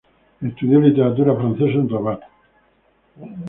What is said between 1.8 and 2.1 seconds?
en